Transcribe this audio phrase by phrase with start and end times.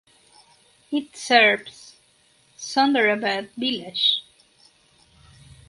[0.91, 1.97] It serves
[2.57, 4.23] Sunderabad village.